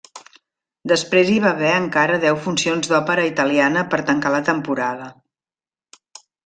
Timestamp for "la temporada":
4.39-5.17